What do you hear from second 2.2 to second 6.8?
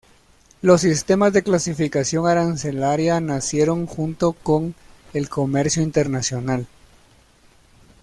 arancelaria nacieron junto con el comercio internacional.